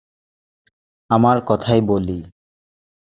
[1.09, 2.19] আমার কথাই বলি...